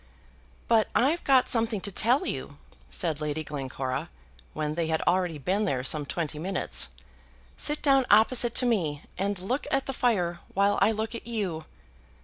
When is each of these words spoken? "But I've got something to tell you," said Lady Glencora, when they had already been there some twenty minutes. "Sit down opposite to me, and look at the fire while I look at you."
"But 0.67 0.87
I've 0.95 1.23
got 1.23 1.47
something 1.47 1.79
to 1.81 1.91
tell 1.91 2.25
you," 2.25 2.57
said 2.89 3.21
Lady 3.21 3.43
Glencora, 3.43 4.09
when 4.53 4.73
they 4.73 4.87
had 4.87 5.03
already 5.03 5.37
been 5.37 5.65
there 5.65 5.83
some 5.83 6.07
twenty 6.07 6.39
minutes. 6.39 6.87
"Sit 7.55 7.83
down 7.83 8.07
opposite 8.09 8.55
to 8.55 8.65
me, 8.65 9.03
and 9.19 9.37
look 9.37 9.67
at 9.69 9.85
the 9.85 9.93
fire 9.93 10.39
while 10.55 10.79
I 10.81 10.91
look 10.91 11.13
at 11.13 11.27
you." 11.27 11.65